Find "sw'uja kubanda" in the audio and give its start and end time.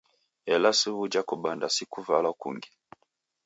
0.79-1.67